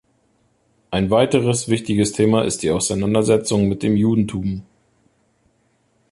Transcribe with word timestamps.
Ein 0.89 1.11
weiteres 1.11 1.67
wichtiges 1.67 2.11
Thema 2.11 2.41
ist 2.43 2.63
die 2.63 2.71
Auseinandersetzung 2.71 3.69
mit 3.69 3.83
dem 3.83 3.95
Judentum. 3.95 4.63